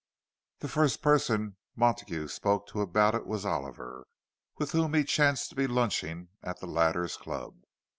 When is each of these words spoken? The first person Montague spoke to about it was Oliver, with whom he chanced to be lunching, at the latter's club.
The 0.61 0.67
first 0.67 1.03
person 1.03 1.57
Montague 1.75 2.27
spoke 2.29 2.65
to 2.69 2.81
about 2.81 3.13
it 3.13 3.27
was 3.27 3.45
Oliver, 3.45 4.07
with 4.57 4.71
whom 4.71 4.95
he 4.95 5.03
chanced 5.03 5.49
to 5.51 5.55
be 5.55 5.67
lunching, 5.67 6.29
at 6.41 6.59
the 6.59 6.65
latter's 6.65 7.15
club. 7.17 7.57